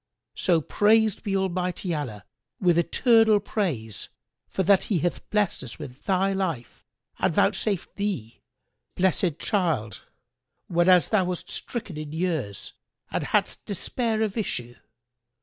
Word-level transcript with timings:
So 0.33 0.61
praised 0.61 1.21
be 1.21 1.37
Almighty 1.37 1.93
Allah 1.93 2.25
with 2.59 2.79
eternal 2.79 3.39
praise 3.39 4.09
for 4.47 4.63
that 4.63 4.85
He 4.85 4.97
hath 4.97 5.29
blessed 5.29 5.61
us 5.61 5.77
with 5.77 6.05
thy 6.05 6.33
life 6.33 6.83
and 7.19 7.31
vouchsafed 7.31 7.97
thee 7.97 8.41
this 8.95 9.19
blessed 9.21 9.37
child, 9.37 10.01
whenas 10.67 11.09
thou 11.09 11.25
wast 11.25 11.51
stricken 11.51 11.97
in 11.97 12.13
years 12.13 12.73
and 13.11 13.25
hadst 13.25 13.63
despaired 13.65 14.23
of 14.23 14.37
issue! 14.37 14.73